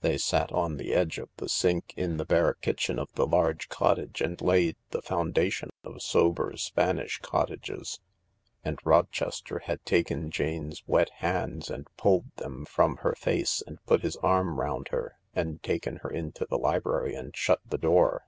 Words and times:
They 0.00 0.16
sat 0.16 0.50
on 0.52 0.78
the 0.78 0.94
edge 0.94 1.18
of 1.18 1.28
the 1.36 1.50
sink 1.50 1.92
in 1.98 2.16
the 2.16 2.24
bare 2.24 2.54
kitchen 2.54 2.98
of 2.98 3.12
the 3.12 3.26
large 3.26 3.68
cottage 3.68 4.22
and 4.22 4.40
laid 4.40 4.76
the 4.88 5.02
foundation 5.02 5.68
of 5.84 6.00
sober 6.00 6.54
Spanish 6.56 7.18
cottages. 7.18 8.00
And 8.64 8.78
Rochester 8.86 9.58
had 9.58 9.84
taken 9.84 10.30
Jane's 10.30 10.82
wet 10.86 11.10
hands 11.16 11.68
and 11.68 11.94
pulled 11.98 12.34
them 12.36 12.64
from 12.64 12.96
her 13.02 13.12
face, 13.16 13.62
and 13.66 13.76
put 13.84 14.00
his 14.00 14.16
arm 14.22 14.58
round 14.58 14.88
her, 14.92 15.18
and 15.34 15.62
taken 15.62 15.96
her 15.96 16.08
into 16.08 16.46
the 16.48 16.56
library 16.56 17.14
and 17.14 17.36
shut 17.36 17.60
the 17.68 17.76
door. 17.76 18.24